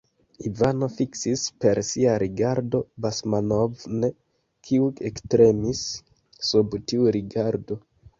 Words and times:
Ivano 0.49 0.85
fiksis 0.93 1.41
per 1.65 1.79
sia 1.89 2.15
rigardo 2.23 2.79
Basmanov'n, 3.05 4.07
kiu 4.69 4.89
ektremis 5.11 5.83
sub 6.49 6.75
tiu 6.93 7.13
rigardo. 7.17 7.79